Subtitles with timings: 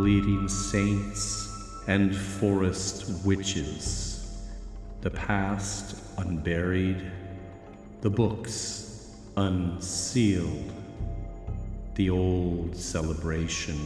[0.00, 4.48] Bleeding saints and forest witches,
[5.02, 7.12] the past unburied,
[8.00, 10.72] the books unsealed,
[11.96, 13.78] the old celebration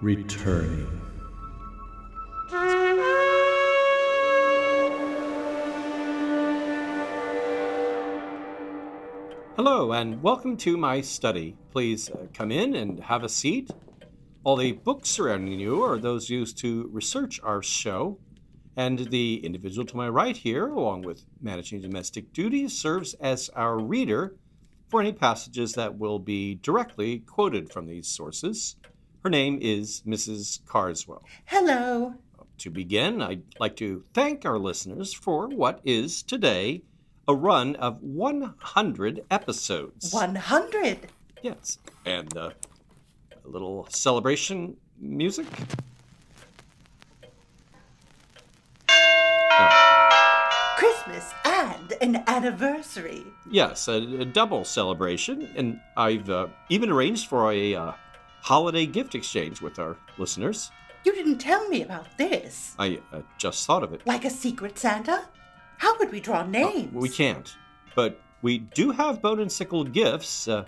[0.00, 1.00] returning.
[9.54, 11.56] Hello, and welcome to my study.
[11.70, 13.70] Please uh, come in and have a seat.
[14.44, 18.18] All the books surrounding you are those used to research our show,
[18.76, 23.78] and the individual to my right here, along with managing domestic duties, serves as our
[23.78, 24.34] reader
[24.88, 28.74] for any passages that will be directly quoted from these sources.
[29.22, 30.58] Her name is Mrs.
[30.66, 31.22] Carswell.
[31.44, 32.14] Hello.
[32.58, 36.82] To begin, I'd like to thank our listeners for what is today
[37.28, 40.12] a run of 100 episodes.
[40.12, 40.98] 100.
[41.42, 41.78] Yes.
[42.04, 42.50] And uh,
[43.44, 45.46] a little celebration music.
[50.76, 53.24] Christmas and an anniversary.
[53.50, 55.48] Yes, a, a double celebration.
[55.56, 57.92] And I've uh, even arranged for a uh,
[58.40, 60.70] holiday gift exchange with our listeners.
[61.04, 62.74] You didn't tell me about this.
[62.78, 64.06] I uh, just thought of it.
[64.06, 65.22] Like a secret Santa?
[65.78, 66.92] How would we draw names?
[66.92, 67.52] We can't.
[67.96, 70.46] But we do have bone and sickle gifts.
[70.46, 70.64] Uh,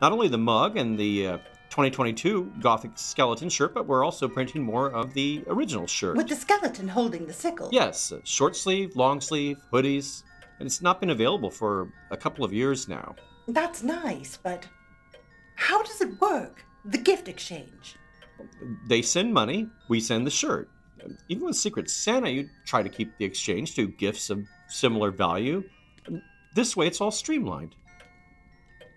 [0.00, 1.38] not only the mug and the uh,
[1.76, 6.16] 2022 Gothic skeleton shirt, but we're also printing more of the original shirt.
[6.16, 7.68] With the skeleton holding the sickle.
[7.70, 10.22] Yes, uh, short sleeve, long sleeve, hoodies.
[10.58, 13.14] And it's not been available for a couple of years now.
[13.46, 14.66] That's nice, but
[15.56, 16.64] how does it work?
[16.86, 17.96] The gift exchange.
[18.88, 20.70] They send money, we send the shirt.
[21.28, 25.62] Even with Secret Santa, you try to keep the exchange to gifts of similar value.
[26.54, 27.74] This way, it's all streamlined.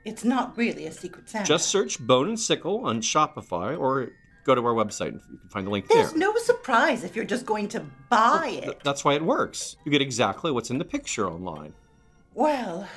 [0.06, 1.46] It's not really a secret Santa.
[1.46, 4.12] Just search Bone and Sickle on Shopify or
[4.46, 6.20] go to our website and you can find the link There's there.
[6.20, 8.82] There's no surprise if you're just going to buy Th- it.
[8.84, 9.76] That's why it works.
[9.86, 11.74] You get exactly what's in the picture online.
[12.34, 12.88] Well,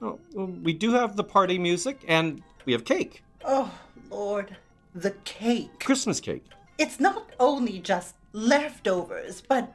[0.00, 3.68] Oh, well, we do have the party music and we have cake, oh,
[4.10, 4.56] Lord.
[4.94, 5.80] The cake.
[5.84, 6.44] Christmas cake.
[6.78, 9.74] It's not only just leftovers, but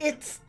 [0.00, 0.40] it's.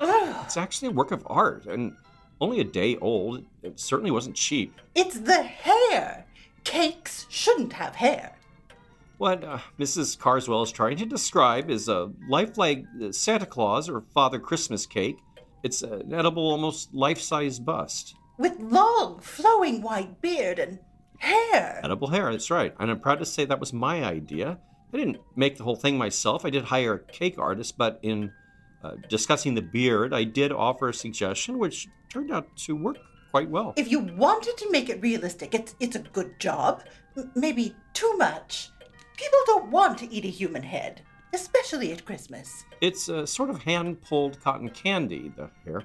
[0.00, 0.36] Ugh.
[0.44, 1.94] It's actually a work of art and
[2.40, 3.44] only a day old.
[3.62, 4.80] It certainly wasn't cheap.
[4.94, 6.26] It's the hair.
[6.64, 8.36] Cakes shouldn't have hair.
[9.18, 10.18] What uh, Mrs.
[10.18, 15.18] Carswell is trying to describe is a lifelike uh, Santa Claus or Father Christmas cake.
[15.62, 18.14] It's an edible, almost life size bust.
[18.38, 20.78] With long, flowing white beard and
[21.18, 21.80] hair.
[21.84, 22.74] Edible hair, that's right.
[22.80, 24.58] And I'm proud to say that was my idea.
[24.92, 26.46] I didn't make the whole thing myself.
[26.46, 28.32] I did hire a cake artist, but in
[28.82, 32.96] uh, discussing the beard, I did offer a suggestion which turned out to work
[33.30, 33.74] quite well.
[33.76, 36.82] If you wanted to make it realistic, it's, it's a good job.
[37.16, 38.70] M- maybe too much.
[39.16, 41.02] People don't want to eat a human head,
[41.34, 42.64] especially at Christmas.
[42.80, 45.84] It's a sort of hand pulled cotton candy, the hair.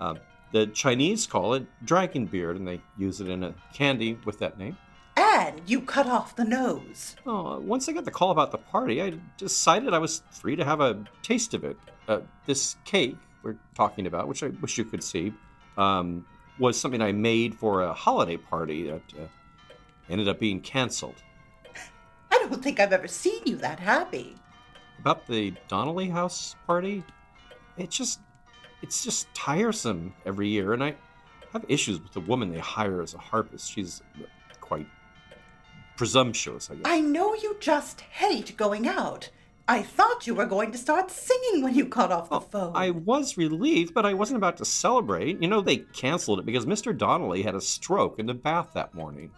[0.00, 0.14] Uh,
[0.52, 4.58] the Chinese call it dragon beard, and they use it in a candy with that
[4.58, 4.76] name.
[5.16, 7.16] And you cut off the nose.
[7.26, 10.64] Oh, once I got the call about the party, I decided I was free to
[10.64, 11.76] have a taste of it.
[12.08, 15.32] Uh, this cake we're talking about, which I wish you could see,
[15.76, 16.26] um,
[16.58, 19.26] was something I made for a holiday party that uh,
[20.08, 21.22] ended up being canceled.
[22.30, 24.36] I don't think I've ever seen you that happy.
[24.98, 27.04] About the Donnelly House party,
[27.76, 28.20] it's just
[28.82, 30.94] it's just tiresome every year, and I
[31.52, 33.70] have issues with the woman they hire as a harpist.
[33.70, 34.02] She's
[34.60, 34.86] quite
[35.96, 36.82] presumptuous, I guess.
[36.84, 39.30] I know you just hate going out.
[39.66, 42.72] I thought you were going to start singing when you cut off the phone.
[42.74, 45.40] I was relieved, but I wasn't about to celebrate.
[45.40, 46.96] You know, they canceled it because Mr.
[46.96, 49.30] Donnelly had a stroke in the bath that morning.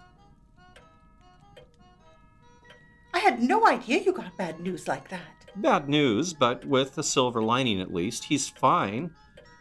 [3.15, 5.21] I had no idea you got bad news like that.
[5.57, 8.25] Bad news, but with a silver lining at least.
[8.25, 9.13] He's fine.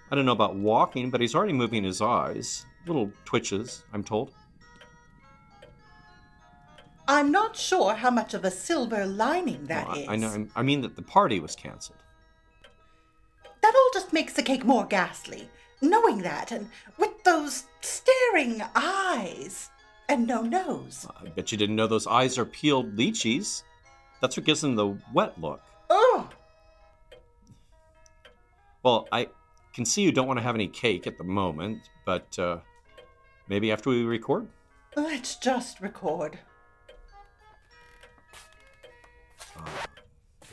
[0.09, 2.65] I don't know about walking, but he's already moving his eyes.
[2.87, 4.33] Little twitches, I'm told.
[7.07, 10.07] I'm not sure how much of a silver lining that Well, is.
[10.07, 10.47] I, I know.
[10.55, 11.99] I mean that the party was canceled.
[13.61, 15.49] That all just makes the cake more ghastly.
[15.81, 19.69] Knowing that, and with those staring eyes,
[20.09, 21.05] and no nose.
[21.23, 23.63] I bet you didn't know those eyes are peeled lychees.
[24.21, 25.61] That's what gives them the wet look.
[25.89, 26.29] Oh,
[28.83, 29.29] Well, I
[29.73, 32.59] can see you don't want to have any cake at the moment, but uh,
[33.49, 34.47] maybe after we record.
[34.95, 36.39] let's just record.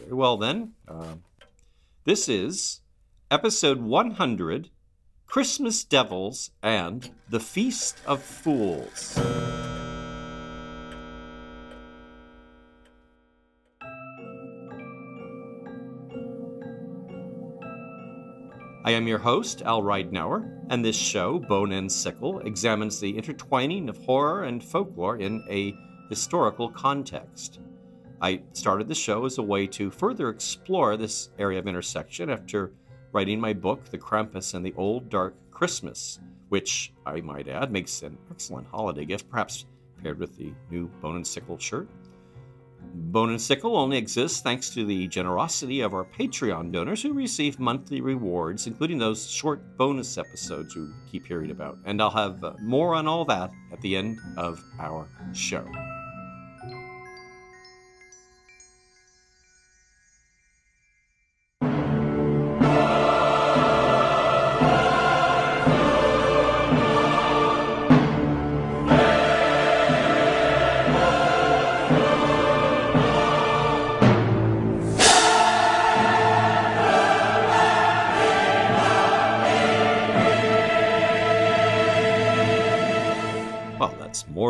[0.02, 0.72] Very well, then.
[0.88, 1.14] Uh,
[2.04, 2.80] this is
[3.30, 4.70] episode 100
[5.26, 9.16] Christmas Devils and the Feast of Fools.
[18.84, 23.88] I am your host, Al Ridenour, and this show, Bone and Sickle, examines the intertwining
[23.88, 25.72] of horror and folklore in a
[26.08, 27.60] historical context.
[28.22, 32.70] I started the show as a way to further explore this area of intersection after
[33.10, 38.02] writing my book, The Krampus and the Old Dark Christmas, which, I might add, makes
[38.02, 39.66] an excellent holiday gift, perhaps
[40.00, 41.88] paired with the new Bone and Sickle shirt.
[42.94, 47.58] Bone and Sickle only exists thanks to the generosity of our Patreon donors who receive
[47.58, 51.76] monthly rewards, including those short bonus episodes you keep hearing about.
[51.84, 55.66] And I'll have uh, more on all that at the end of our show.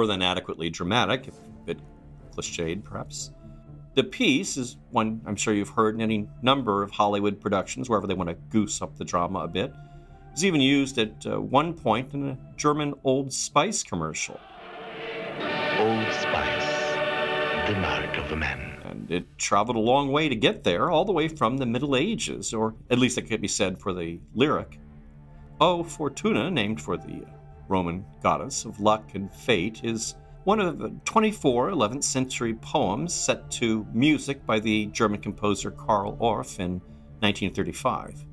[0.02, 1.32] More than adequately dramatic, a
[1.64, 1.78] bit
[2.34, 3.30] cliched perhaps.
[3.94, 8.08] The piece is one I'm sure you've heard in any number of Hollywood productions, wherever
[8.08, 9.70] they want to goose up the drama a bit.
[9.70, 14.40] It was even used at uh, one point in a German Old Spice commercial.
[15.78, 18.80] Old Spice, the mark of a man.
[18.84, 21.94] And it traveled a long way to get there, all the way from the Middle
[21.94, 24.80] Ages, or at least it could be said for the lyric.
[25.60, 27.22] O Fortuna, named for the
[27.72, 30.14] Roman goddess of luck and fate, is
[30.44, 36.58] one of 24 11th century poems set to music by the German composer Carl Orff
[36.58, 36.80] in
[37.20, 38.26] 1935.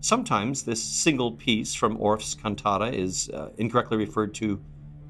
[0.00, 4.58] Sometimes this single piece from Orff's cantata is uh, incorrectly referred to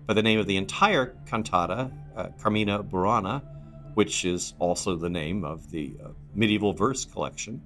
[0.07, 3.43] by the name of the entire cantata, uh, Carmina Burana,
[3.95, 7.63] which is also the name of the uh, medieval verse collection.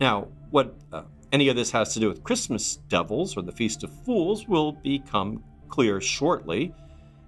[0.00, 1.02] Now, what uh,
[1.32, 4.72] any of this has to do with Christmas devils or the Feast of Fools will
[4.72, 6.74] become clear shortly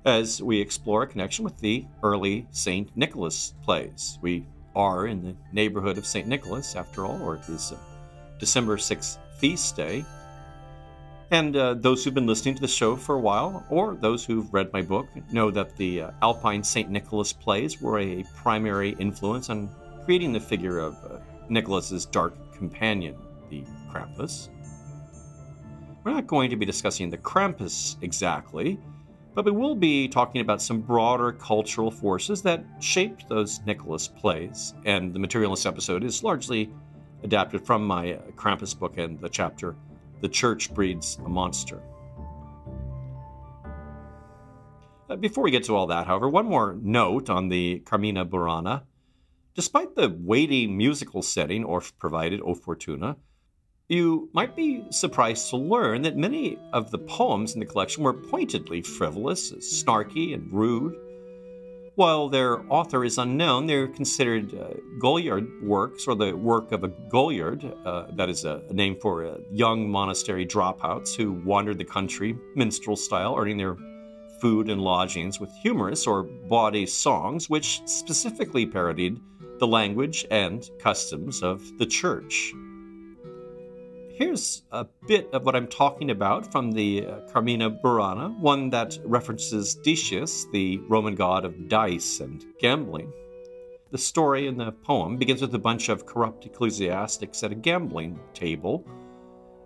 [0.04, 2.90] as we explore a connection with the early St.
[2.96, 4.18] Nicholas plays.
[4.22, 6.26] We are in the neighborhood of St.
[6.26, 7.76] Nicholas, after all, or his uh,
[8.38, 10.04] December 6th feast day.
[11.30, 14.52] And uh, those who've been listening to the show for a while, or those who've
[14.52, 16.90] read my book, know that the uh, Alpine St.
[16.90, 19.68] Nicholas plays were a primary influence on
[20.04, 21.18] creating the figure of uh,
[21.48, 23.14] Nicholas's dark companion,
[23.50, 24.48] the Krampus.
[26.02, 28.78] We're not going to be discussing the Krampus exactly,
[29.34, 34.74] but we will be talking about some broader cultural forces that shaped those Nicholas plays,
[34.86, 36.70] and the materialist episode is largely
[37.22, 39.76] adapted from my Krampus book and the chapter
[40.20, 41.80] The Church Breeds a Monster.
[45.10, 48.82] Uh, before we get to all that, however, one more note on the Carmina Burana.
[49.54, 53.16] Despite the weighty musical setting Orff provided O Fortuna,
[53.90, 58.14] you might be surprised to learn that many of the poems in the collection were
[58.14, 60.94] pointedly frivolous, snarky, and rude.
[61.96, 66.88] While their author is unknown, they're considered uh, Goliard works, or the work of a
[66.88, 71.84] Goliard, uh, that is a, a, name for uh, young monastery dropouts who wandered the
[71.84, 73.76] country, minstrel style, earning their
[74.40, 79.20] food and lodgings with humorous or bawdy songs, which specifically parodied
[79.58, 82.54] the language and customs of the church.
[84.20, 88.98] Here's a bit of what I'm talking about from the uh, Carmina Burana, one that
[89.06, 93.10] references Decius, the Roman god of dice and gambling.
[93.90, 98.20] The story in the poem begins with a bunch of corrupt ecclesiastics at a gambling
[98.34, 98.86] table.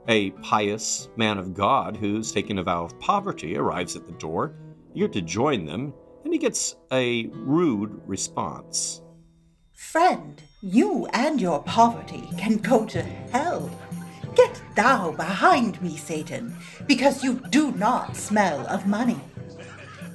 [0.06, 4.54] A pious man of God who's taken a vow of poverty arrives at the door,
[4.94, 5.92] eager to join them,
[6.22, 9.02] and he gets a rude response.
[9.72, 13.68] Friend, you and your poverty can go to hell.
[14.34, 19.20] Get thou behind me, Satan, because you do not smell of money.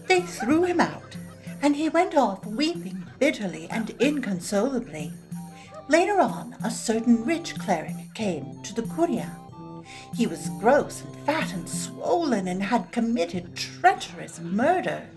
[0.07, 1.15] They threw him out,
[1.61, 5.13] and he went off weeping bitterly and inconsolably.
[5.87, 9.35] Later on, a certain rich cleric came to the Curia.
[10.15, 15.07] He was gross and fat and swollen and had committed treacherous murder.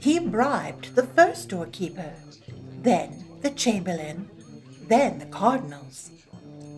[0.00, 2.12] He bribed the first doorkeeper,
[2.82, 4.30] then the chamberlain,
[4.88, 6.10] then the cardinals.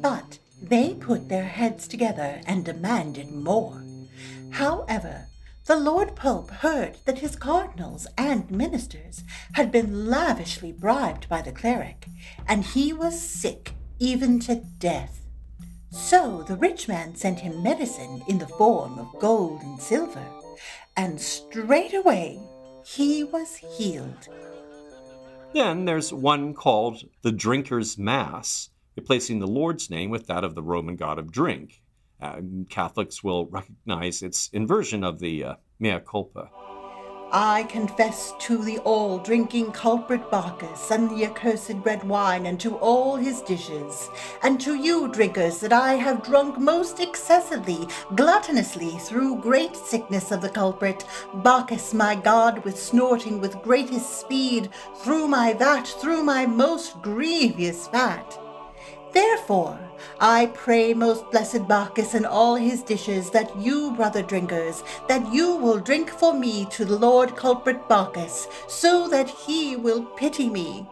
[0.00, 3.84] But they put their heads together and demanded more.
[4.50, 5.26] However,
[5.66, 11.52] the Lord Pope heard that his cardinals and ministers had been lavishly bribed by the
[11.52, 12.06] cleric,
[12.48, 15.20] and he was sick even to death.
[15.90, 20.26] So the rich man sent him medicine in the form of gold and silver,
[20.96, 22.40] and straightway
[22.84, 24.28] he was healed.
[25.52, 30.62] Then there's one called the Drinker's Mass, replacing the Lord's name with that of the
[30.62, 31.82] Roman god of drink.
[32.20, 36.50] Uh, Catholics will recognize its inversion of the uh, mea culpa.
[37.34, 42.76] I confess to the all drinking culprit Bacchus and the accursed red wine and to
[42.76, 44.10] all his dishes,
[44.42, 50.42] and to you drinkers that I have drunk most excessively, gluttonously, through great sickness of
[50.42, 51.06] the culprit,
[51.36, 57.88] Bacchus my god, with snorting with greatest speed, through my vat, through my most grievous
[57.88, 58.41] fat.
[59.12, 59.78] Therefore,
[60.20, 65.56] I pray, most blessed Bacchus and all his dishes, that you, brother drinkers, that you
[65.56, 70.86] will drink for me to the Lord culprit Bacchus, so that he will pity me.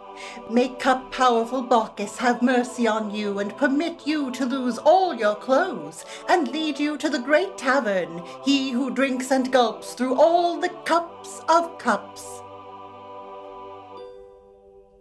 [0.50, 5.34] May cup powerful Bacchus have mercy on you and permit you to lose all your
[5.34, 10.60] clothes, and lead you to the great tavern, he who drinks and gulps through all
[10.60, 12.42] the cups of cups.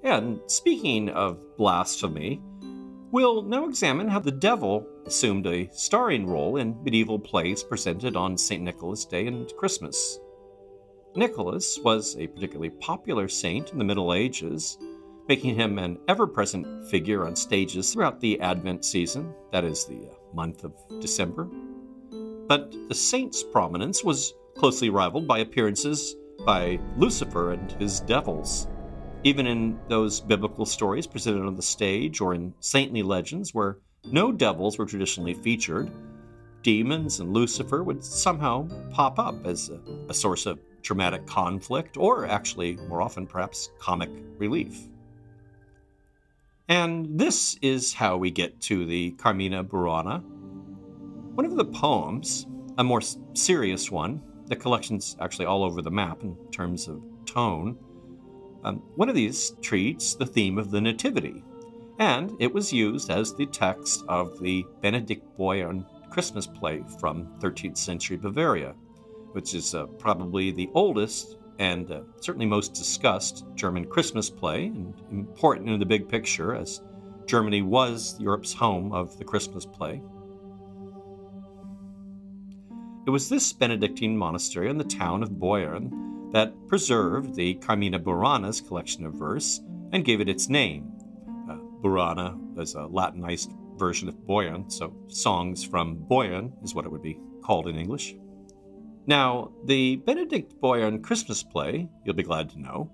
[0.03, 2.41] And speaking of blasphemy,
[3.11, 8.37] We'll now examine how the devil assumed a starring role in medieval plays presented on
[8.37, 8.61] St.
[8.61, 10.19] Nicholas Day and Christmas.
[11.15, 14.77] Nicholas was a particularly popular saint in the Middle Ages,
[15.27, 20.07] making him an ever present figure on stages throughout the Advent season, that is, the
[20.07, 21.49] uh, month of December.
[22.47, 28.67] But the saint's prominence was closely rivaled by appearances by Lucifer and his devils.
[29.23, 33.77] Even in those biblical stories presented on the stage or in saintly legends where
[34.11, 35.91] no devils were traditionally featured,
[36.63, 42.25] demons and Lucifer would somehow pop up as a, a source of dramatic conflict or
[42.25, 44.88] actually, more often perhaps, comic relief.
[46.69, 50.23] And this is how we get to the Carmina Burana.
[51.33, 52.47] One of the poems,
[52.77, 53.01] a more
[53.33, 57.77] serious one, the collection's actually all over the map in terms of tone,
[58.63, 61.43] um, one of these treats the theme of the Nativity,
[61.99, 67.77] and it was used as the text of the Benedict Beuern Christmas play from 13th
[67.77, 68.73] century Bavaria,
[69.33, 74.93] which is uh, probably the oldest and uh, certainly most discussed German Christmas play, and
[75.11, 76.81] important in the big picture as
[77.25, 80.01] Germany was Europe's home of the Christmas play.
[83.05, 85.91] It was this Benedictine monastery in the town of Beuern
[86.31, 90.91] that preserved the Carmina Burana's collection of verse and gave it its name.
[91.50, 96.91] Uh, Burana is a Latinized version of Beuern, so songs from Beuern is what it
[96.91, 98.15] would be called in English.
[99.07, 102.91] Now, the Benediktbeuern Christmas play, you'll be glad to know,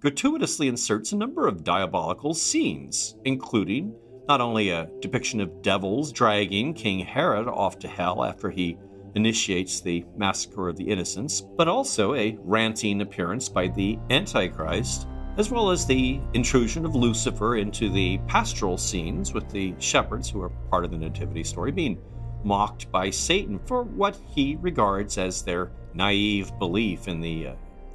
[0.00, 3.94] gratuitously inserts a number of diabolical scenes, including
[4.28, 8.76] not only a depiction of devils dragging King Herod off to hell after he
[9.14, 15.50] initiates the massacre of the innocents, but also a ranting appearance by the Antichrist, as
[15.50, 20.50] well as the intrusion of Lucifer into the pastoral scenes with the shepherds who are
[20.70, 22.00] part of the Nativity story being
[22.44, 27.54] mocked by Satan for what he regards as their naive belief in the uh,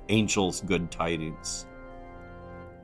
[0.10, 1.68] angel's good tidings.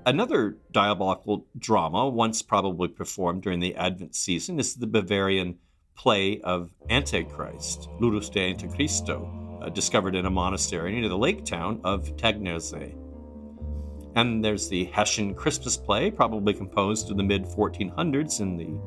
[0.06, 5.58] Another diabolical drama, once probably performed during the Advent season, is the Bavarian
[5.96, 11.80] play of Antichrist, Ludus de Antichristo, uh, discovered in a monastery near the lake town
[11.84, 12.96] of Tegernsee.
[14.16, 18.80] And there's the Hessian Christmas play, probably composed in the mid 1400s in the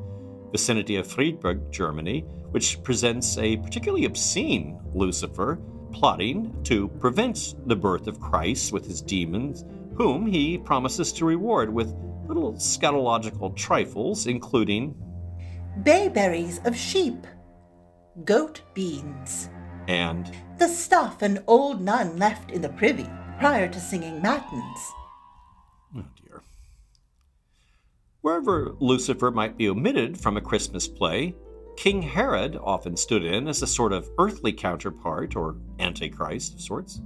[0.51, 2.21] vicinity of Friedberg, Germany,
[2.51, 5.59] which presents a particularly obscene Lucifer
[5.91, 11.73] plotting to prevent the birth of Christ with his demons, whom he promises to reward
[11.73, 11.93] with
[12.27, 14.95] little scatological trifles, including
[15.83, 17.25] bayberries of sheep,
[18.25, 19.49] goat beans,
[19.87, 24.91] and the stuff an old nun left in the privy prior to singing matins.
[25.95, 26.41] Oh dear.
[28.21, 31.35] Wherever Lucifer might be omitted from a Christmas play,
[31.77, 37.01] King Herod often stood in as a sort of earthly counterpart or antichrist of sorts.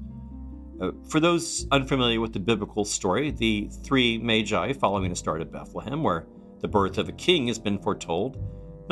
[0.81, 5.45] Uh, for those unfamiliar with the biblical story, the three magi following a star to
[5.45, 6.25] Bethlehem, where
[6.61, 8.37] the birth of a king has been foretold,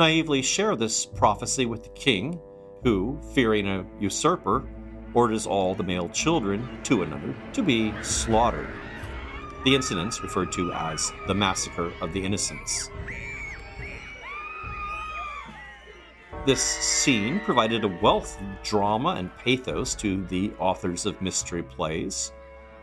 [0.00, 2.40] naively share this prophecy with the king,
[2.82, 4.66] who, fearing a usurper,
[5.12, 8.70] orders all the male children to another to be slaughtered.
[9.66, 12.88] The incidents referred to as the Massacre of the Innocents.
[16.46, 22.32] This scene provided a wealth of drama and pathos to the authors of mystery plays,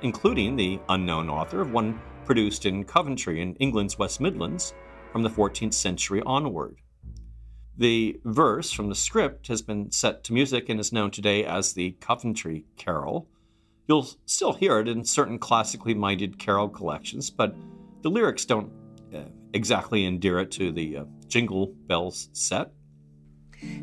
[0.03, 4.75] including the unknown author of one produced in Coventry in England's West Midlands
[5.11, 6.77] from the 14th century onward.
[7.77, 11.73] The verse from the script has been set to music and is known today as
[11.73, 13.27] the Coventry Carol.
[13.87, 17.55] You'll still hear it in certain classically minded carol collections, but
[18.01, 18.71] the lyrics don't
[19.13, 19.21] uh,
[19.53, 22.71] exactly endear it to the uh, Jingle Bells set.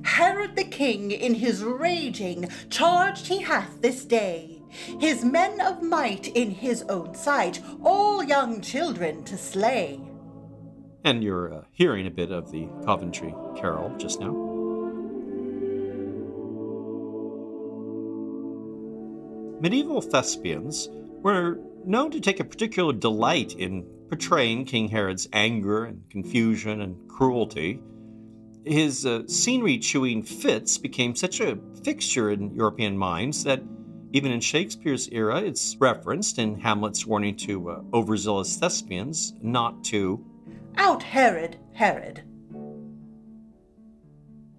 [0.03, 4.55] Herod the king in his raging charged he hath this day
[4.99, 10.01] his men of might in his own sight, all young children to slay.
[11.05, 14.33] And you're uh, hearing a bit of the Coventry Carol just now.
[19.61, 26.09] Medieval thespians were known to take a particular delight in portraying King Herod's anger and
[26.09, 27.83] confusion and cruelty.
[28.65, 33.63] His uh, scenery chewing fits became such a fixture in European minds that
[34.13, 40.25] even in Shakespeare's era, it's referenced in Hamlet's warning to uh, overzealous thespians not to
[40.77, 42.23] out Herod, Herod.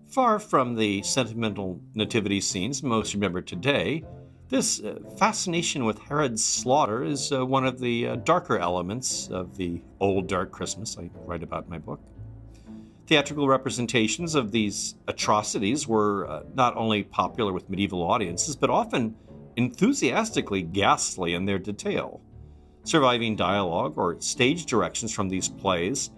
[0.08, 4.04] Far from the sentimental nativity scenes most remember today,
[4.48, 9.58] this uh, fascination with Herod's slaughter is uh, one of the uh, darker elements of
[9.58, 12.00] the old dark Christmas I write about in my book.
[13.08, 19.16] Theatrical representations of these atrocities were uh, not only popular with medieval audiences, but often
[19.56, 22.22] enthusiastically ghastly in their detail.
[22.86, 26.12] Surviving dialogue or stage directions from these plays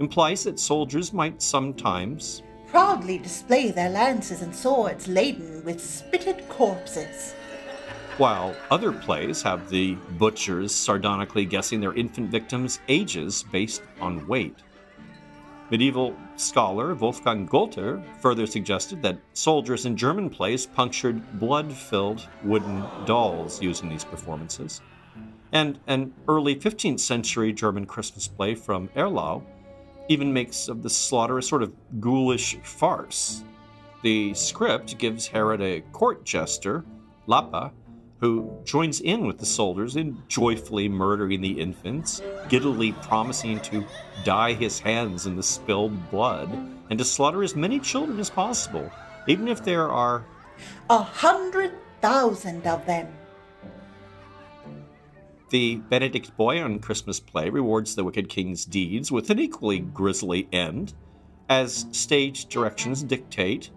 [0.00, 7.34] implies that soldiers might sometimes proudly display their lances and swords laden with spitted corpses
[8.18, 14.56] while other plays have the butchers sardonically guessing their infant victims' ages based on weight.
[15.70, 22.84] Medieval scholar Wolfgang Golther further suggested that soldiers in German plays punctured blood filled wooden
[23.04, 24.80] dolls using these performances.
[25.52, 29.42] And an early 15th century German Christmas play from Erlau
[30.08, 33.44] even makes of the slaughter a sort of ghoulish farce.
[34.02, 36.84] The script gives Herod a court jester,
[37.26, 37.72] Lappe,
[38.20, 43.84] who joins in with the soldiers in joyfully murdering the infants, giddily promising to
[44.24, 46.50] dye his hands in the spilled blood,
[46.90, 48.90] and to slaughter as many children as possible,
[49.26, 50.24] even if there are
[50.90, 53.06] a hundred thousand of them.
[55.50, 60.92] The Benediktbeuern Christmas play rewards the wicked king's deeds with an equally grisly end.
[61.48, 63.70] As stage directions dictate,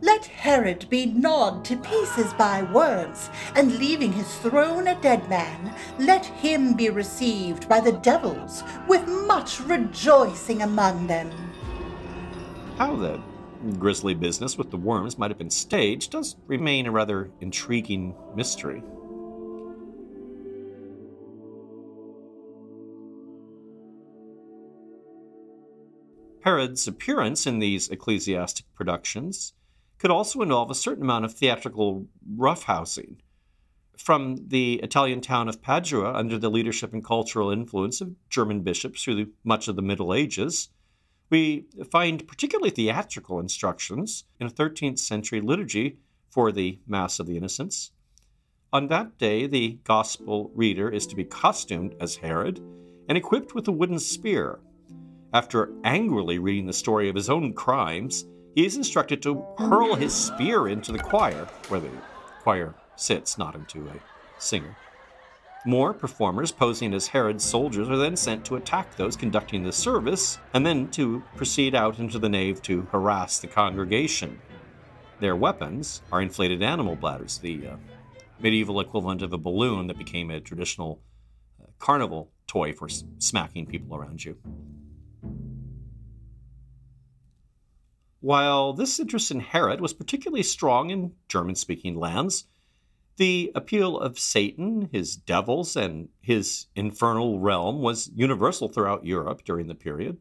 [0.00, 5.72] let Herod be gnawed to pieces by worms, and leaving his throne a dead man,
[6.00, 11.30] let him be received by the devils with much rejoicing among them.
[12.76, 13.20] How the
[13.78, 18.82] grisly business with the worms might have been staged does remain a rather intriguing mystery.
[26.44, 29.54] Herod's appearance in these ecclesiastic productions
[29.96, 33.16] could also involve a certain amount of theatrical roughhousing.
[33.96, 39.02] From the Italian town of Padua, under the leadership and cultural influence of German bishops
[39.02, 40.68] through much of the Middle Ages,
[41.30, 45.96] we find particularly theatrical instructions in a 13th century liturgy
[46.28, 47.92] for the Mass of the Innocents.
[48.70, 52.58] On that day, the gospel reader is to be costumed as Herod
[53.08, 54.60] and equipped with a wooden spear.
[55.34, 60.14] After angrily reading the story of his own crimes, he is instructed to hurl his
[60.14, 61.90] spear into the choir, where the
[62.40, 63.94] choir sits, not into a
[64.38, 64.76] singer.
[65.66, 70.38] More performers posing as Herod's soldiers are then sent to attack those conducting the service,
[70.52, 74.40] and then to proceed out into the nave to harass the congregation.
[75.18, 77.76] Their weapons are inflated animal bladders, the uh,
[78.38, 81.00] medieval equivalent of a balloon that became a traditional
[81.60, 84.36] uh, carnival toy for s- smacking people around you.
[88.24, 92.46] While this interest in Herod was particularly strong in German speaking lands,
[93.18, 99.66] the appeal of Satan, his devils, and his infernal realm was universal throughout Europe during
[99.66, 100.16] the period.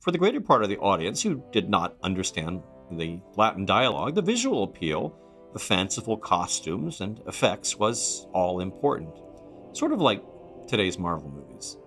[0.00, 4.20] For the greater part of the audience who did not understand the Latin dialogue, the
[4.20, 5.16] visual appeal
[5.54, 9.14] of fanciful costumes and effects was all important,
[9.72, 10.22] sort of like
[10.68, 11.78] today's Marvel movies.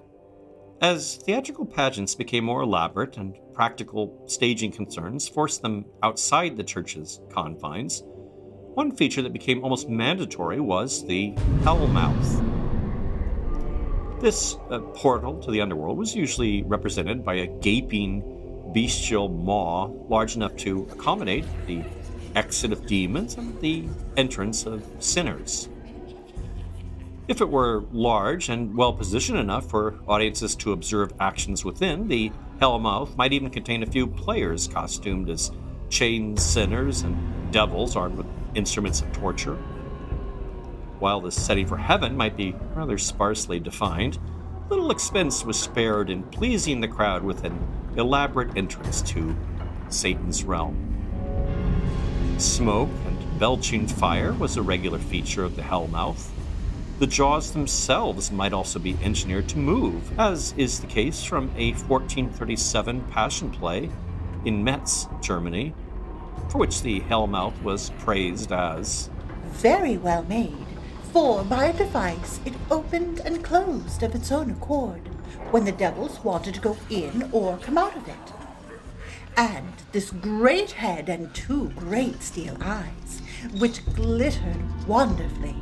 [0.82, 7.20] As theatrical pageants became more elaborate and practical staging concerns forced them outside the church's
[7.30, 8.04] confines,
[8.74, 11.34] one feature that became almost mandatory was the
[11.64, 12.42] hell mouth.
[14.22, 20.36] This uh, portal to the underworld was usually represented by a gaping, bestial maw large
[20.36, 21.84] enough to accommodate the
[22.36, 25.68] exit of demons and the entrance of sinners.
[27.28, 32.32] If it were large and well positioned enough for audiences to observe actions within, the
[32.62, 35.52] Hellmouth might even contain a few players costumed as
[35.90, 39.56] chained sinners and devils armed with instruments of torture.
[41.00, 44.20] While the setting for heaven might be rather sparsely defined,
[44.70, 47.60] little expense was spared in pleasing the crowd with an
[47.98, 49.36] elaborate entrance to
[49.90, 50.78] Satan's realm.
[52.38, 56.31] Smoke and belching fire was a regular feature of the Hellmouth.
[57.02, 61.72] The jaws themselves might also be engineered to move, as is the case from a
[61.72, 63.90] 1437 Passion play
[64.46, 65.74] in Metz, Germany,
[66.50, 69.10] for which the Hellmouth was praised as
[69.46, 70.68] Very well made,
[71.12, 75.02] for by a device it opened and closed of its own accord
[75.50, 78.34] when the devils wanted to go in or come out of it.
[79.36, 83.24] And this great head and two great steel eyes,
[83.58, 85.56] which glittered wonderfully.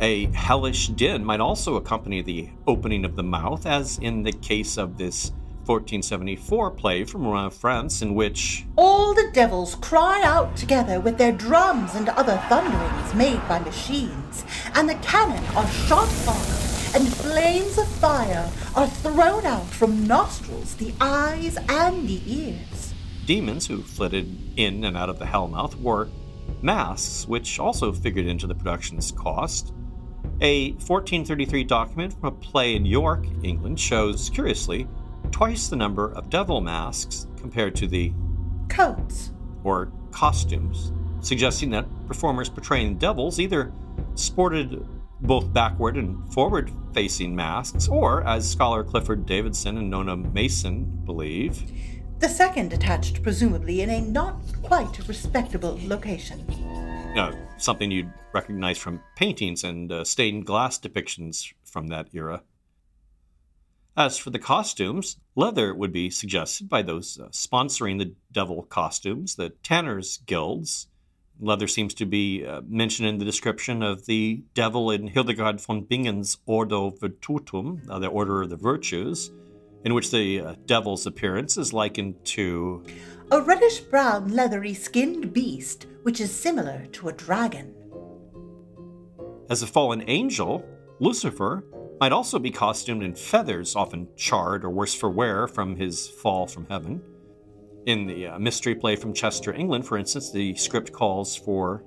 [0.00, 4.76] A hellish din might also accompany the opening of the mouth, as in the case
[4.78, 5.32] of this
[5.66, 11.32] 1474 play from Rouen, France, in which All the devils cry out together with their
[11.32, 17.76] drums and other thunderings made by machines, and the cannon are shot off, and flames
[17.76, 22.94] of fire are thrown out from nostrils, the eyes, and the ears.
[23.26, 26.08] demons who flitted in and out of the Hellmouth wore
[26.62, 29.74] masks, which also figured into the production's cost.
[30.40, 34.86] A 1433 document from a play in York, England, shows, curiously,
[35.32, 38.12] twice the number of devil masks compared to the
[38.68, 39.32] Coats.
[39.64, 43.72] or costumes, suggesting that performers portraying devils either
[44.14, 44.86] sported
[45.22, 51.64] both backward and forward facing masks, or, as scholar Clifford Davidson and Nona Mason believe,
[52.20, 56.44] The second attached presumably in a not quite respectable location.
[57.18, 62.42] Know, something you'd recognize from paintings and uh, stained glass depictions from that era.
[63.96, 69.34] As for the costumes, leather would be suggested by those uh, sponsoring the devil costumes,
[69.34, 70.86] the Tanners Guilds.
[71.40, 75.84] Leather seems to be uh, mentioned in the description of the devil in Hildegard von
[75.84, 79.32] Bingen's Ordo Virtutum, uh, the Order of the Virtues,
[79.84, 82.84] in which the uh, devil's appearance is likened to
[83.32, 87.74] A reddish brown, leathery skinned beast which is similar to a dragon.
[89.50, 90.64] As a fallen angel,
[91.00, 91.66] Lucifer
[92.00, 96.46] might also be costumed in feathers, often charred or worse for wear from his fall
[96.46, 97.02] from heaven.
[97.84, 101.84] In the uh, mystery play from Chester, England, for instance, the script calls for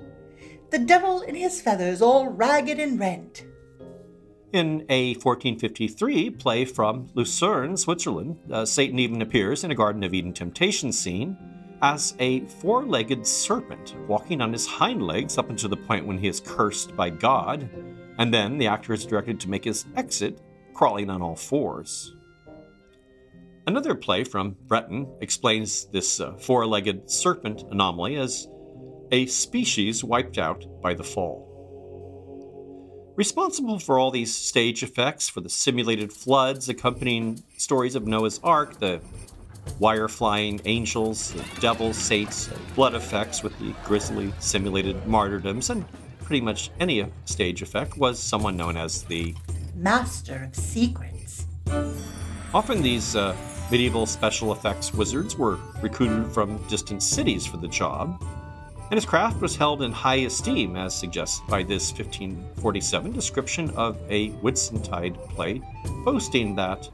[0.70, 3.44] The devil in his feathers all ragged and rent.
[4.54, 10.14] In a 1453 play from Lucerne, Switzerland, uh, Satan even appears in a Garden of
[10.14, 11.36] Eden temptation scene
[11.82, 16.18] as a four legged serpent walking on his hind legs up until the point when
[16.18, 17.70] he is cursed by God,
[18.18, 20.40] and then the actor is directed to make his exit
[20.74, 22.16] crawling on all fours.
[23.68, 28.48] Another play from Breton explains this uh, four legged serpent anomaly as
[29.12, 31.52] a species wiped out by the fall.
[33.16, 38.80] Responsible for all these stage effects, for the simulated floods accompanying stories of Noah's Ark,
[38.80, 39.02] the
[39.80, 45.86] wire flying angels, devils, saints, blood effects with the grisly simulated martyrdoms, and
[46.24, 49.36] pretty much any stage effect, was someone known as the.
[49.76, 51.46] Master of secrets.
[52.54, 53.36] Often these uh,
[53.72, 58.22] medieval special effects wizards were recruited from distant cities for the job,
[58.92, 63.98] and his craft was held in high esteem, as suggested by this 1547 description of
[64.10, 65.62] a Whitsuntide play,
[66.04, 66.90] boasting that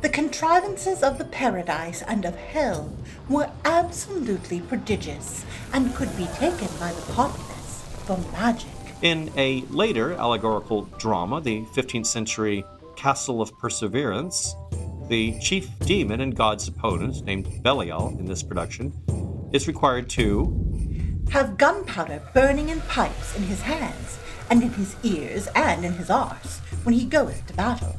[0.00, 2.92] The contrivances of the paradise and of hell
[3.28, 8.68] were absolutely prodigious and could be taken by the populace for magic.
[9.02, 12.64] in a later allegorical drama, the 15th century
[12.96, 14.54] Castle of Perseverance,
[15.08, 18.92] the chief demon and god's opponent, named Belial in this production,
[19.52, 20.52] is required to
[21.30, 24.18] Have gunpowder burning in pipes in his hands,
[24.50, 27.96] and in his ears, and in his arse, when he goeth to battle.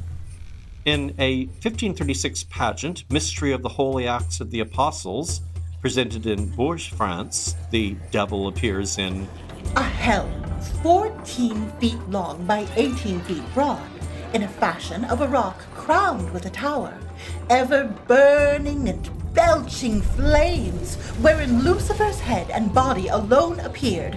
[0.84, 5.40] In a 1536 pageant, Mystery of the Holy Acts of the Apostles,
[5.80, 9.26] presented in Bourges, France, the devil appears in
[9.76, 10.28] A hell
[10.82, 13.80] 14 feet long by 18 feet broad,
[14.34, 16.94] in a fashion of a rock crowned with a tower,
[17.48, 24.14] ever burning and belching flames, wherein Lucifer's head and body alone appeared,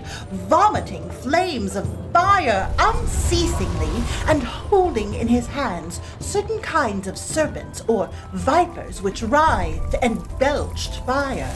[0.47, 8.09] vomiting flames of fire unceasingly, and holding in his hands certain kinds of serpents or
[8.33, 11.53] vipers which writhed and belched fire.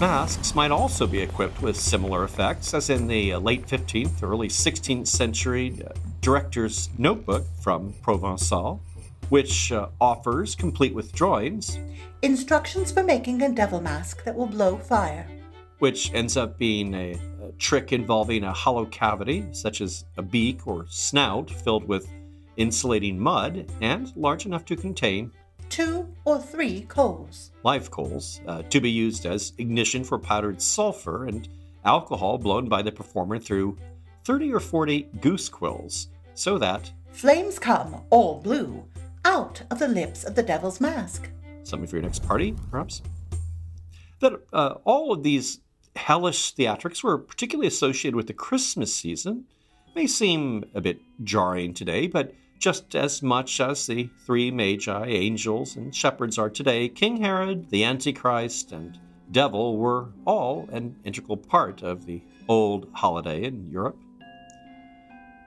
[0.00, 5.06] Masks might also be equipped with similar effects, as in the late 15th, early 16th
[5.06, 5.92] century uh,
[6.22, 8.80] director's notebook from Provençal,
[9.30, 11.78] which uh, offers, complete with drawings,
[12.22, 15.26] Instructions for making a devil mask that will blow fire.
[15.78, 17.12] which ends up being a,
[17.42, 22.06] a trick involving a hollow cavity, such as a beak or snout filled with
[22.58, 25.30] insulating mud and large enough to contain
[25.70, 27.52] Two or three coals.
[27.62, 31.48] live coals uh, to be used as ignition for powdered sulfur and
[31.86, 33.78] alcohol blown by the performer through
[34.24, 38.84] 30 or 40 goose quills so that Flames come, all blue,
[39.24, 41.30] out of the lips of the devil's mask.
[41.62, 43.02] Something for your next party, perhaps.
[44.20, 45.60] That uh, all of these
[45.96, 49.44] hellish theatrics were particularly associated with the Christmas season
[49.94, 55.76] may seem a bit jarring today, but just as much as the three magi, angels,
[55.76, 58.98] and shepherds are today, King Herod, the Antichrist, and
[59.30, 63.98] devil were all an integral part of the old holiday in Europe.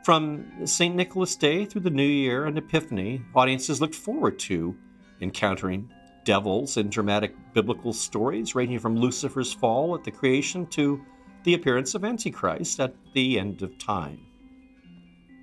[0.04, 0.94] From St.
[0.94, 4.76] Nicholas Day through the New Year and Epiphany, audiences looked forward to
[5.22, 5.89] encountering
[6.26, 11.02] devils in dramatic biblical stories, ranging from Lucifer's fall at the creation to
[11.46, 14.20] the appearance of Antichrist at the end of time.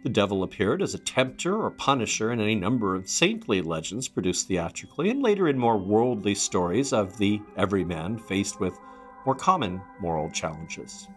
[0.03, 4.47] The devil appeared as a tempter or punisher in any number of saintly legends produced
[4.47, 8.79] theatrically, and later in more worldly stories of the everyman faced with
[9.25, 11.09] more common moral challenges.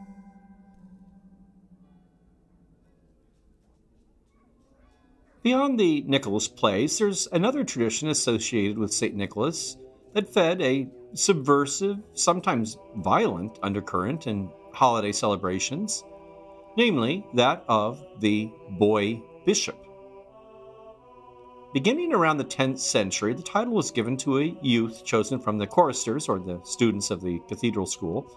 [5.43, 9.13] Beyond the Nicholas plays, there's another tradition associated with St.
[9.13, 9.75] Nicholas
[10.13, 16.05] that fed a subversive, sometimes violent undercurrent in holiday celebrations,
[16.77, 19.75] namely that of the boy bishop.
[21.73, 25.67] Beginning around the 10th century, the title was given to a youth chosen from the
[25.67, 28.31] choristers or the students of the cathedral school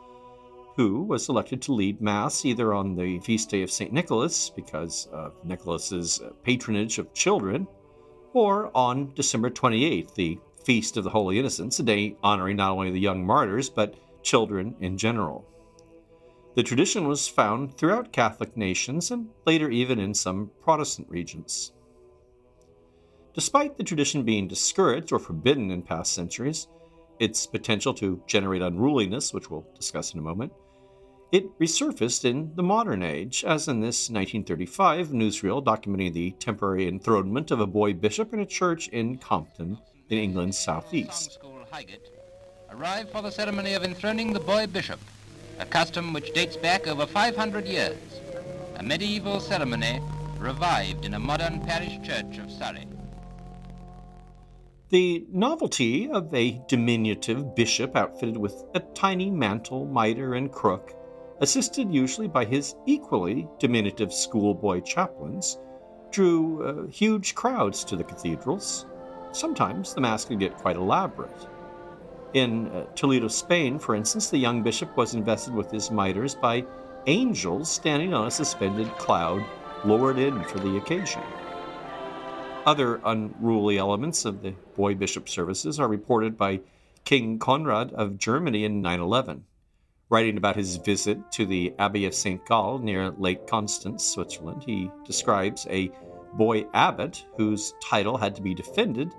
[0.77, 3.93] who was elected to lead Mass either on the feast day of St.
[3.93, 7.67] Nicholas, because of Nicholas's uh, patronage of children,
[8.35, 12.91] or on December 28th, the Feast of the Holy Innocents, a day honoring not only
[12.91, 15.47] the young martyrs, but children in general.
[16.57, 21.73] The tradition was found throughout Catholic nations and later even in some Protestant regions.
[23.33, 26.69] Despite the tradition being discouraged or forbidden in past centuries,
[27.19, 30.53] its potential to generate unruliness, which we'll discuss in a moment,
[31.33, 37.51] it resurfaced in the modern age, as in this 1935 newsreel documenting the temporary enthronement
[37.51, 41.39] of a boy bishop in a church in Compton, in England's southeast.
[41.71, 42.11] Highgate
[42.71, 45.01] arrived for the ceremony of enthroning the boy bishop,
[45.59, 47.97] a custom which dates back over 500 years,
[48.77, 50.01] a medieval ceremony
[50.39, 52.87] revived in a modern parish church of Surrey.
[54.91, 60.95] The novelty of a diminutive bishop outfitted with a tiny mantle, mitre, and crook,
[61.41, 65.59] assisted usually by his equally diminutive schoolboy chaplains,
[66.11, 68.87] drew uh, huge crowds to the cathedrals.
[69.33, 71.47] Sometimes the mass could get quite elaborate.
[72.35, 76.65] In uh, Toledo, Spain, for instance, the young bishop was invested with his mitres by
[77.07, 79.45] angels standing on a suspended cloud
[79.85, 81.23] lowered in for the occasion.
[82.67, 86.61] Other unruly elements of the boy bishop services are reported by
[87.05, 89.45] King Conrad of Germany in 911.
[90.09, 92.45] Writing about his visit to the Abbey of St.
[92.47, 95.91] Gall near Lake Constance, Switzerland, he describes a
[96.35, 99.13] boy abbot whose title had to be defended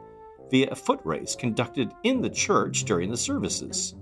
[0.49, 3.95] via a foot race conducted in the church during the services.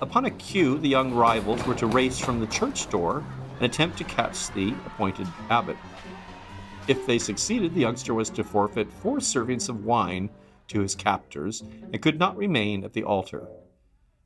[0.00, 3.96] Upon a cue, the young rivals were to race from the church door and attempt
[3.98, 5.76] to catch the appointed abbot.
[6.88, 10.28] If they succeeded, the youngster was to forfeit four servings of wine
[10.68, 13.46] to his captors and could not remain at the altar.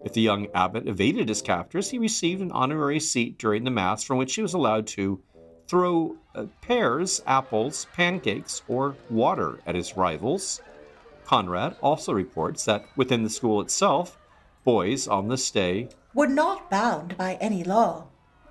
[0.05, 4.05] If the young abbot evaded his captors, he received an honorary seat during the Mass
[4.05, 5.21] from which he was allowed to
[5.67, 10.61] throw uh, pears, apples, pancakes, or water at his rivals.
[11.25, 14.19] Conrad also reports that within the school itself,
[14.63, 18.05] boys on this day Were not bound by any law.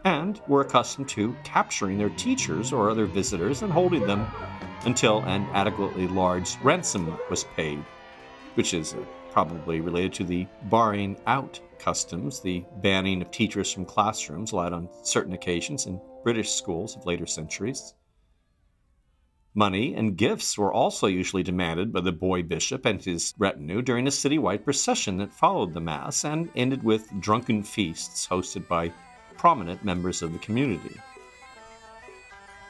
[0.06, 4.26] and were accustomed to capturing their teachers or other visitors and holding them
[4.86, 7.78] until an adequately large ransom was paid,
[8.56, 8.98] which is uh,
[9.34, 14.88] probably related to the barring out customs, the banning of teachers from classrooms allowed on
[15.02, 17.96] certain occasions in British schools of later centuries.
[19.56, 24.08] Money and gifts were also usually demanded by the boy bishop and his retinue during
[24.08, 28.92] a citywide procession that followed the Mass and ended with drunken feasts hosted by
[29.38, 30.96] prominent members of the community.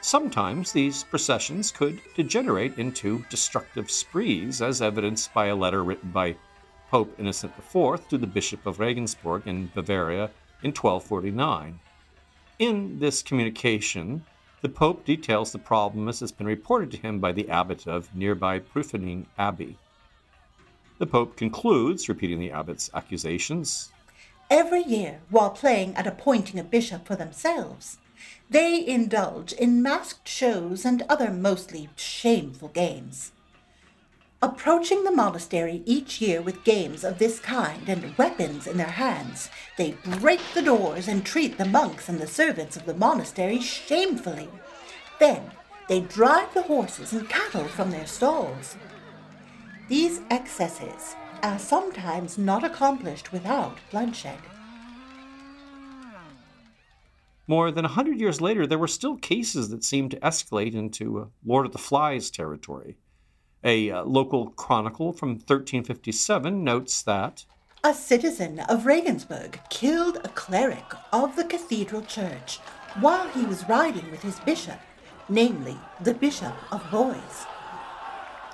[0.00, 6.36] Sometimes these processions could degenerate into destructive sprees, as evidenced by a letter written by
[6.94, 10.30] Pope Innocent IV to the Bishop of Regensburg in Bavaria
[10.62, 11.80] in 1249.
[12.60, 14.24] In this communication,
[14.60, 18.14] the Pope details the problem as has been reported to him by the abbot of
[18.14, 19.76] nearby Prüfening Abbey.
[20.98, 23.90] The Pope concludes, repeating the abbot's accusations,
[24.48, 27.98] Every year, while playing at appointing a bishop for themselves,
[28.48, 33.32] they indulge in masked shows and other mostly shameful games.
[34.42, 39.48] Approaching the monastery each year with games of this kind and weapons in their hands,
[39.78, 44.48] they break the doors and treat the monks and the servants of the monastery shamefully.
[45.18, 45.50] Then
[45.88, 48.76] they drive the horses and cattle from their stalls.
[49.88, 54.38] These excesses are sometimes not accomplished without bloodshed.
[57.46, 61.20] More than a hundred years later, there were still cases that seemed to escalate into
[61.20, 62.96] uh, Lord of the Flies territory.
[63.64, 67.46] A uh, local chronicle from 1357 notes that
[67.82, 72.58] A citizen of Regensburg killed a cleric of the cathedral church
[73.00, 74.78] while he was riding with his bishop,
[75.30, 77.46] namely the Bishop of Boys.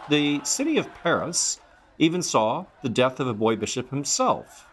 [0.08, 1.60] the city of Paris
[1.98, 4.68] even saw the death of a boy bishop himself.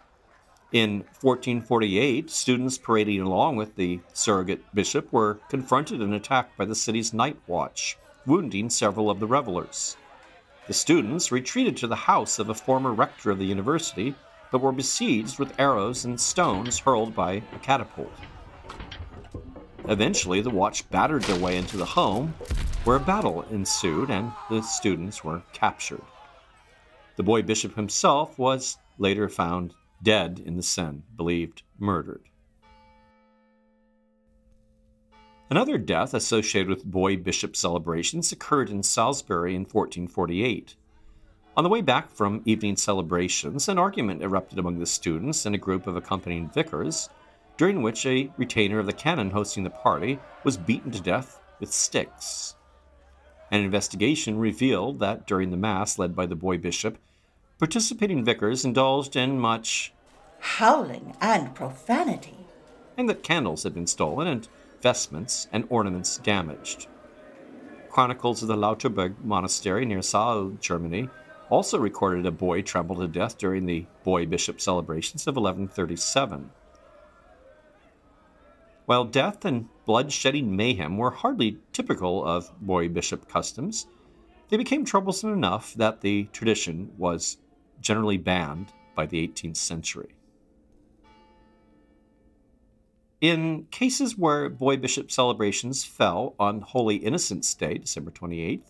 [0.71, 6.75] In 1448, students parading along with the surrogate bishop were confronted and attacked by the
[6.75, 9.97] city's night watch, wounding several of the revelers.
[10.67, 14.13] The students retreated to the house of a former rector of the university,
[14.51, 18.11] but were besieged with arrows and stones hurled by a catapult.
[19.87, 22.33] Eventually, the watch battered their way into the home,
[22.83, 26.03] where a battle ensued and the students were captured.
[27.15, 32.23] The boy bishop himself was later found dead in the Seine, believed murdered.
[35.49, 40.75] Another death associated with boy bishop celebrations occurred in Salisbury in 1448.
[41.55, 45.59] On the way back from evening celebrations, an argument erupted among the students and a
[45.59, 47.09] group of accompanying vicars,
[47.55, 51.71] during which a retainer of the canon hosting the party was beaten to death with
[51.73, 52.55] sticks.
[53.49, 56.97] An investigation revealed that during the mass led by the boy bishop,
[57.57, 59.93] participating vicars indulged in much,
[60.39, 62.35] Howling and profanity.
[62.95, 64.47] and that candles had been stolen and
[64.81, 66.87] vestments and ornaments damaged.
[67.89, 71.09] Chronicles of the Lauterburg Monastery near Saal, Germany,
[71.49, 76.51] also recorded a boy trampled to death during the boy bishop celebrations of 1137.
[78.85, 83.87] While death and blood-shedding mayhem were hardly typical of boy bishop customs,
[84.49, 87.37] they became troublesome enough that the tradition was
[87.81, 90.16] generally banned by the 18th century.
[93.19, 98.61] In cases where boy bishop celebrations fell on Holy Innocents' Day, December 28th,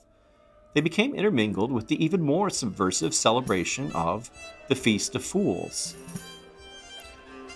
[0.73, 4.29] they became intermingled with the even more subversive celebration of
[4.69, 5.95] the Feast of Fools.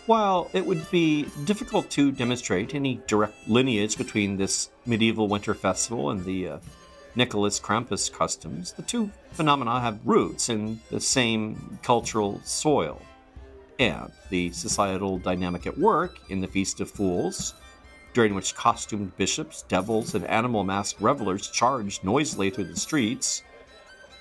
[0.06, 6.10] While it would be difficult to demonstrate any direct lineage between this medieval winter festival
[6.10, 6.58] and the uh,
[7.16, 13.02] Nicholas Krampus customs, the two phenomena have roots in the same cultural soil.
[13.80, 17.56] And the societal dynamic at work in the Feast of Fools,
[18.14, 23.44] during which costumed bishops, devils, and animal masked revelers charged noisily through the streets,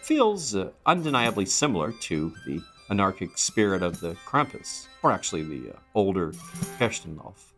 [0.02, 5.78] feels uh, undeniably similar to the anarchic spirit of the Krampus, or actually the uh,
[5.94, 6.32] older
[6.78, 7.52] Perchtenlauf.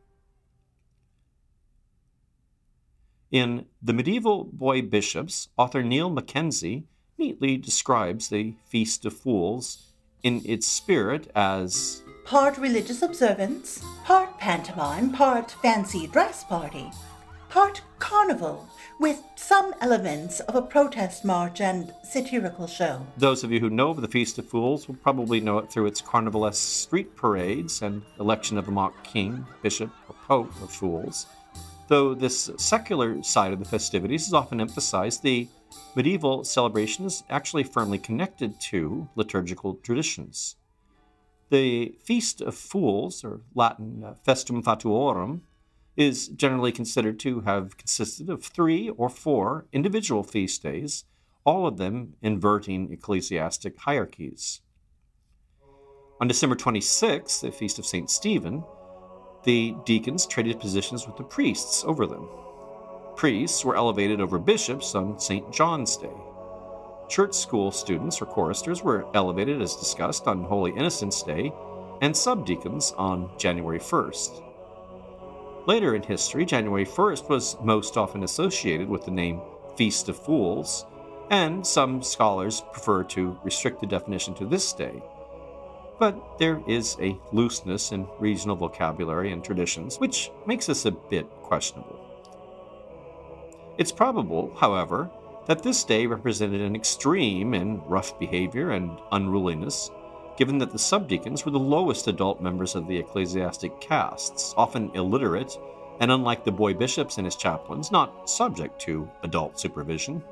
[3.31, 6.85] In The Medieval Boy Bishops, author Neil Mackenzie
[7.17, 9.92] neatly describes the Feast of Fools
[10.23, 16.91] in its spirit as Part religious observance, part pantomime, part fancy dress party,
[17.49, 18.69] part carnival,
[19.01, 23.05] with some elements of a protest march and satirical show.
[23.17, 25.87] Those of you who know of the Feast of Fools will probably know it through
[25.87, 31.27] its carnivalesque street parades and election of a mock king, bishop, or pope of fools.
[31.89, 35.49] Though this secular side of the festivities is often emphasized, the
[35.95, 40.57] medieval celebration is actually firmly connected to liturgical traditions.
[41.51, 45.41] The Feast of Fools, or Latin uh, Festum Fatuorum,
[45.97, 51.05] is generally considered to have consisted of three or four individual feast days,
[51.45, 54.63] all of them inverting ecclesiastic hierarchies.
[56.21, 58.09] On December 26th, the feast of St.
[58.09, 58.65] Stephen,
[59.45, 62.29] the deacons traded positions with the priests over them.
[63.23, 65.53] Priests were elevated over bishops on St.
[65.53, 66.11] John's Day.
[67.09, 71.53] Church school students or choristers were elevated, as discussed, on Holy Innocents' Day,
[72.01, 74.43] and subdeacons on January 1st.
[75.69, 79.41] Later in history, January 1st was most often associated with the name
[79.77, 80.85] Feast of Fools,
[81.31, 85.01] and some scholars prefer to restrict the definition to this day.
[86.01, 91.31] But there is a looseness in regional vocabulary and traditions which makes this a bit
[91.45, 92.02] questionable.
[93.83, 95.11] It's probable, however,
[95.47, 99.91] that this day represented an extreme in rough behavior and unruliness,
[100.37, 105.59] given that the subdeacons were the lowest adult members of the ecclesiastic castes, often illiterate,
[105.99, 110.23] and unlike the boy bishops and his chaplains, not subject to adult supervision.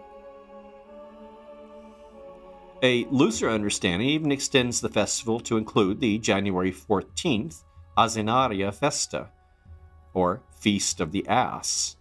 [2.84, 7.64] A looser understanding even extends the festival to include the January 14th
[7.98, 9.30] Asinaria Festa,
[10.14, 11.96] or Feast of the Ass,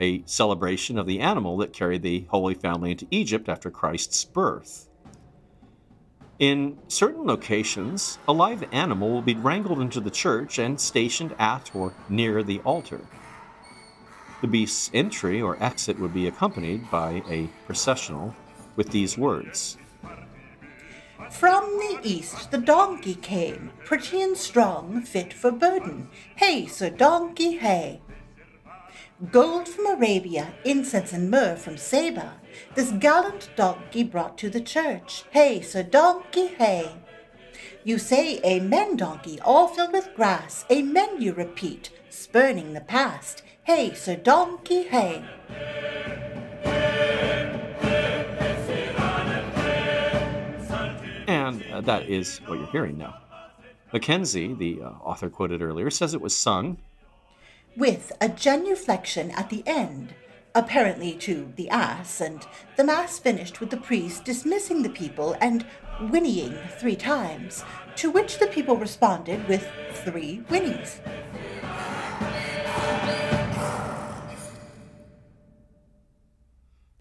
[0.00, 4.88] a celebration of the animal that carried the Holy Family into Egypt after Christ's birth.
[6.38, 11.74] In certain locations, a live animal will be wrangled into the church and stationed at
[11.74, 13.00] or near the altar.
[14.40, 18.34] The beast's entry or exit would be accompanied by a processional
[18.74, 19.76] with these words
[21.30, 26.08] From the east the donkey came, pretty and strong, fit for burden.
[26.34, 28.00] Hey, Sir Donkey, hey!
[29.30, 32.40] Gold from Arabia, incense and myrrh from Saba,
[32.74, 35.22] this gallant donkey brought to the church.
[35.30, 36.90] Hey, Sir Donkey, hey!
[37.84, 40.64] You say amen, donkey, all filled with grass.
[40.72, 43.44] Amen, you repeat, spurning the past.
[43.62, 45.24] Hey, Sir Donkey, hey!
[51.28, 53.20] And uh, that is what you're hearing now.
[53.92, 56.78] Mackenzie, the uh, author quoted earlier, says it was sung
[57.76, 60.14] with a genuflection at the end,
[60.54, 62.46] apparently to the ass, and
[62.76, 65.64] the mass finished with the priest dismissing the people and
[66.00, 67.64] whinnying three times,
[67.96, 69.66] to which the people responded with
[70.04, 71.00] three whinnies.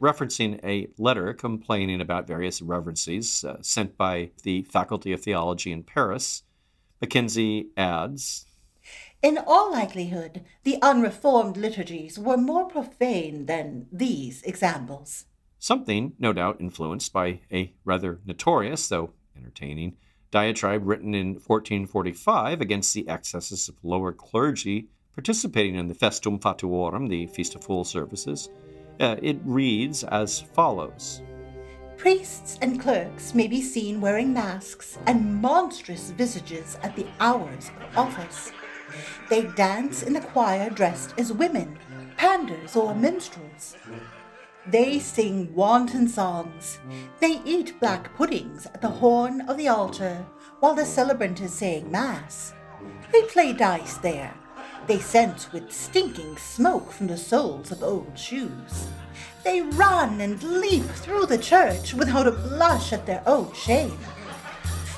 [0.02, 5.84] referencing a letter complaining about various irreverencies uh, sent by the Faculty of Theology in
[5.84, 6.42] Paris,
[7.00, 8.46] Mackenzie adds
[9.22, 15.26] In all likelihood, the unreformed liturgies were more profane than these examples.
[15.60, 19.98] Something, no doubt, influenced by a rather notorious, though entertaining,
[20.32, 27.10] diatribe written in 1445 against the excesses of lower clergy participating in the Festum Fatuorum,
[27.10, 28.50] the Feast of Fools services.
[29.00, 31.22] Uh, it reads as follows
[31.98, 37.98] Priests and clerks may be seen wearing masks and monstrous visages at the hours of
[37.98, 38.52] office.
[39.30, 41.78] They dance in the choir dressed as women,
[42.18, 43.76] panders, or minstrels.
[44.68, 46.80] They sing wanton songs.
[47.20, 50.26] They eat black puddings at the horn of the altar
[50.60, 52.54] while the celebrant is saying Mass.
[53.12, 54.34] They play dice there.
[54.88, 58.88] They scent with stinking smoke from the soles of old shoes.
[59.44, 63.98] They run and leap through the church without a blush at their own shame.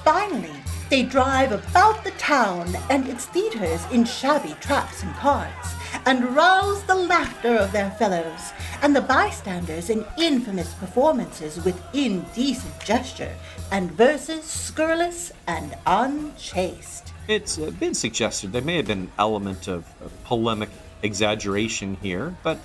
[0.03, 0.62] Finally,
[0.93, 5.73] they drive about the town and its theatres in shabby traps and carts,
[6.05, 8.51] and rouse the laughter of their fellows
[8.83, 13.33] and the bystanders in infamous performances with indecent gesture
[13.71, 17.11] and verses scurrilous and unchaste.
[17.27, 20.69] It's uh, been suggested there may have been an element of, of polemic
[21.01, 22.59] exaggeration here, but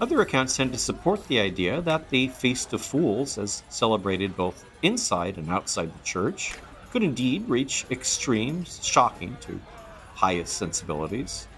[0.00, 4.64] other accounts tend to support the idea that the Feast of Fools, as celebrated both
[4.82, 6.54] inside and outside the church,
[6.92, 9.58] could indeed reach extremes shocking to
[10.14, 11.48] highest sensibilities.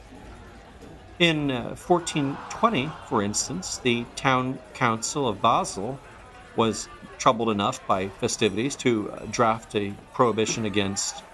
[1.19, 5.99] In uh, 1420, for instance, the town council of Basel
[6.57, 11.25] was troubled enough by festivities to uh, draft a prohibition against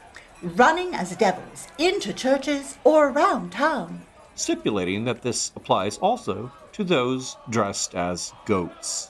[0.43, 4.01] running as devils into churches or around town,
[4.35, 9.10] stipulating that this applies also to those dressed as goats.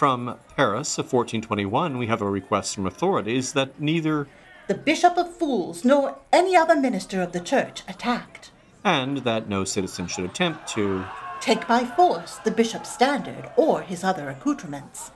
[0.00, 4.28] From Paris of 1421, we have a request from authorities that neither
[4.66, 8.50] the Bishop of Fools nor any other minister of the church attacked,
[8.82, 11.04] and that no citizen should attempt to
[11.42, 15.10] take by force the bishop's standard or his other accoutrements.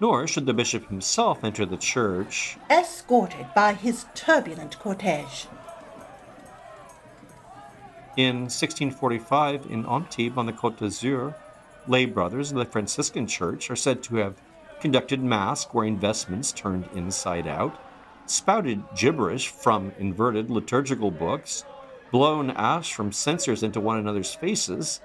[0.00, 5.48] Nor should the bishop himself enter the church escorted by his turbulent cortege.
[8.16, 11.34] In 1645, in Antibes on the Côte d'Azur,
[11.86, 14.40] lay brothers of the Franciscan Church are said to have
[14.80, 17.78] conducted mass wearing vestments turned inside out,
[18.26, 21.64] spouted gibberish from inverted liturgical books,
[22.10, 25.00] blown ash from censers into one another's faces,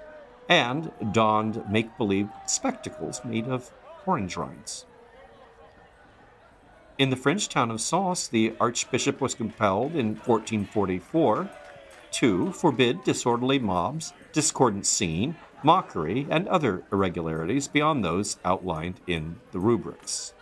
[0.48, 3.70] and donned make believe spectacles made of
[4.06, 4.86] orange rinds.
[6.98, 11.50] In the French town of Sens, the archbishop was compelled in 1444
[12.12, 19.58] to forbid disorderly mobs, discordant singing, mockery, and other irregularities beyond those outlined in the
[19.58, 20.32] rubrics.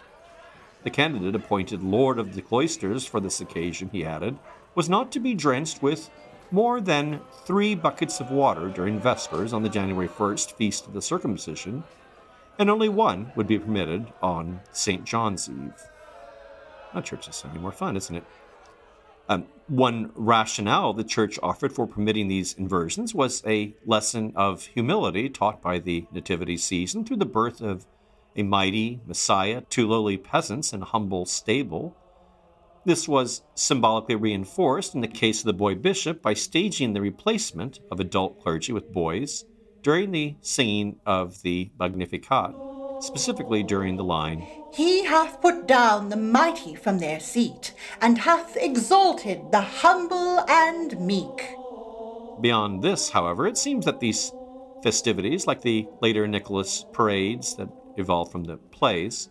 [0.83, 4.39] The candidate appointed Lord of the Cloisters for this occasion, he added,
[4.75, 6.11] was not to be drenched with
[6.51, 11.03] more than three buckets of water during Vespers on the January 1st feast of the
[11.03, 11.85] circumcision,
[12.59, 15.05] and only one would be permitted on St.
[15.05, 15.89] John's Eve.
[16.95, 18.25] Oh, church is so more fun, isn't it?
[19.29, 25.31] Um, one rationale the church offered for permitting these inversions was a lesson of humility
[25.31, 27.87] taught by the Nativity season through the birth of
[28.37, 31.97] a mighty Messiah to lowly peasants in a humble stable.
[32.85, 37.81] This was symbolically reinforced in the case of the boy bishop by staging the replacement
[37.91, 39.45] of adult clergy with boys
[39.83, 42.55] during the singing of the Magnificat,
[43.01, 48.57] specifically during the line, He hath put down the mighty from their seat, and hath
[48.57, 51.55] exalted the humble and meek.
[52.41, 54.33] Beyond this, however, it seems that these
[54.83, 59.29] festivities, like the later Nicholas parades that evolved from the plays,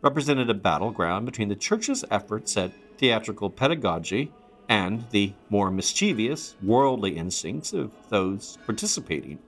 [0.00, 4.32] represented a battleground between the church's efforts at theatrical pedagogy
[4.70, 9.38] and the more mischievous, worldly instincts of those participating.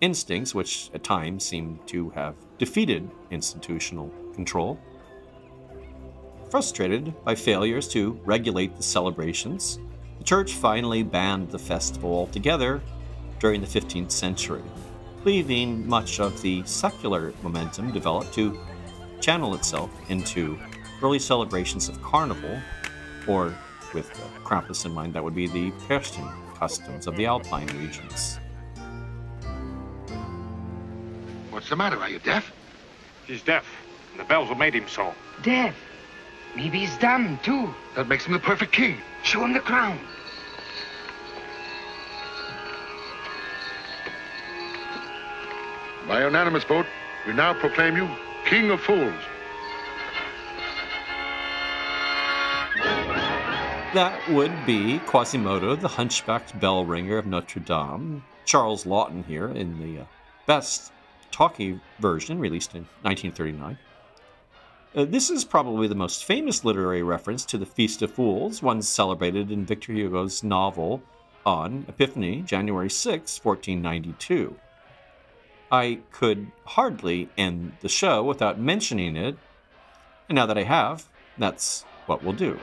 [0.00, 4.78] Instincts which at times seem to have defeated institutional control.
[6.50, 9.80] Frustrated by failures to regulate the celebrations,
[10.18, 12.80] the church finally banned the festival altogether
[13.40, 14.62] during the 15th century,
[15.24, 18.56] leaving much of the secular momentum developed to
[19.20, 20.58] channel itself into
[21.02, 22.58] early celebrations of carnival,
[23.26, 23.52] or
[23.92, 24.08] with
[24.44, 28.38] Krampus in mind, that would be the Perchten customs of the Alpine regions.
[31.50, 31.98] What's the matter?
[31.98, 32.52] Are you deaf?
[33.26, 33.85] She's deaf, and
[34.16, 35.14] the bells have made him so.
[35.42, 35.74] Deaf.
[36.54, 37.74] Maybe he's dumb, too.
[37.94, 38.98] That makes him the perfect king.
[39.22, 39.98] Show him the crown.
[46.08, 46.86] By unanimous vote,
[47.26, 48.08] we now proclaim you
[48.44, 49.12] King of Fools.
[53.92, 58.22] That would be Quasimodo, the hunchbacked bell ringer of Notre Dame.
[58.44, 60.04] Charles Laughton here in the uh,
[60.46, 60.92] best
[61.32, 63.76] talkie version released in 1939.
[64.96, 68.80] Uh, this is probably the most famous literary reference to the Feast of Fools, one
[68.80, 71.02] celebrated in Victor Hugo's novel
[71.44, 74.56] on Epiphany, January 6, 1492.
[75.70, 79.36] I could hardly end the show without mentioning it,
[80.30, 82.58] and now that I have, that's what we'll do.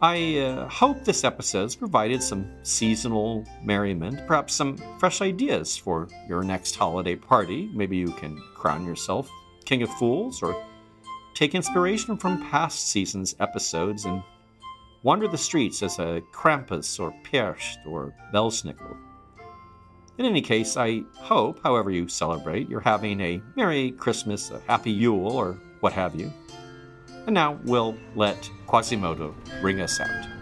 [0.00, 6.06] I uh, hope this episode has provided some seasonal merriment, perhaps some fresh ideas for
[6.28, 7.68] your next holiday party.
[7.74, 9.28] Maybe you can crown yourself
[9.64, 10.64] King of Fools or
[11.34, 14.22] take inspiration from past seasons' episodes and
[15.02, 18.96] wander the streets as a Krampus or Percht or Belsnickel.
[20.16, 24.92] In any case, I hope, however you celebrate, you're having a Merry Christmas, a Happy
[24.92, 26.32] Yule, or what have you.
[27.28, 30.37] And now we'll let Quasimodo ring us out.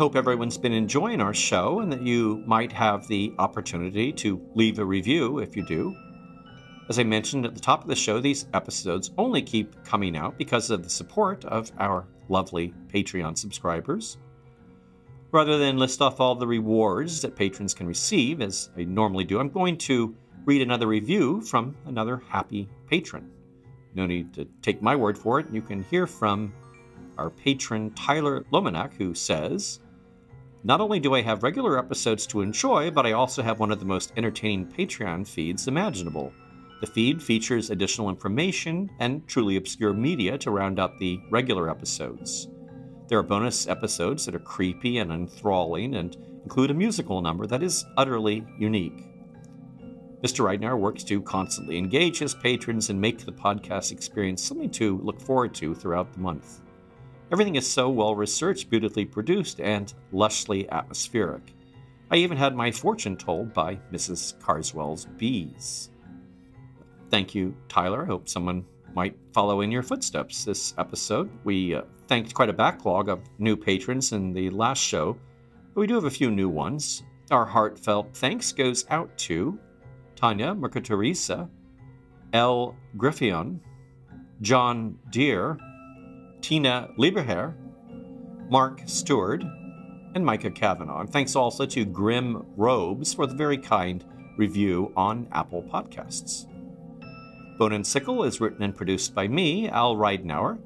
[0.00, 4.78] Hope everyone's been enjoying our show and that you might have the opportunity to leave
[4.78, 5.94] a review if you do.
[6.88, 10.38] As I mentioned at the top of the show, these episodes only keep coming out
[10.38, 14.16] because of the support of our lovely Patreon subscribers.
[15.32, 19.38] Rather than list off all the rewards that patrons can receive, as I normally do,
[19.38, 23.30] I'm going to read another review from another happy patron.
[23.94, 26.54] No need to take my word for it, you can hear from
[27.18, 29.80] our patron Tyler Lomanak, who says,
[30.62, 33.80] Not only do I have regular episodes to enjoy, but I also have one of
[33.80, 36.34] the most entertaining Patreon feeds imaginable.
[36.82, 42.48] The feed features additional information and truly obscure media to round out the regular episodes.
[43.08, 47.62] There are bonus episodes that are creepy and enthralling and include a musical number that
[47.62, 49.06] is utterly unique.
[50.22, 50.44] Mr.
[50.44, 55.22] Ridenour works to constantly engage his patrons and make the podcast experience something to look
[55.22, 56.60] forward to throughout the month.
[57.32, 61.54] Everything is so well researched, beautifully produced, and lushly atmospheric.
[62.10, 64.38] I even had my fortune told by Mrs.
[64.40, 65.90] Carswell's bees.
[67.08, 68.02] Thank you, Tyler.
[68.02, 68.64] I hope someone
[68.94, 71.30] might follow in your footsteps this episode.
[71.44, 75.16] We uh, thanked quite a backlog of new patrons in the last show,
[75.72, 77.04] but we do have a few new ones.
[77.30, 79.56] Our heartfelt thanks goes out to
[80.16, 81.48] Tanya Mercatorisa,
[82.32, 82.76] L.
[82.96, 83.60] Griffion,
[84.40, 85.58] John Deere,
[86.40, 87.54] Tina Lieberherr,
[88.50, 89.44] Mark Stewart,
[90.14, 91.00] and Micah Kavanaugh.
[91.00, 94.04] And thanks also to Grim Robes for the very kind
[94.36, 96.46] review on Apple Podcasts.
[97.58, 100.58] Bone and Sickle is written and produced by me, Al Ridenour.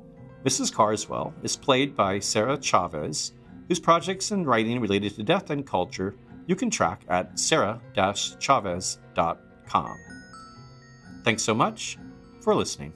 [0.45, 0.72] Mrs.
[0.72, 3.33] Carswell is played by Sarah Chavez,
[3.68, 6.14] whose projects and writing related to death and culture
[6.47, 9.99] you can track at sarah-chavez.com.
[11.25, 11.99] Thanks so much
[12.41, 12.93] for listening.